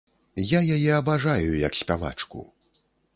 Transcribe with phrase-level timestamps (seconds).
[0.51, 2.39] Я яе абажаю як спявачку.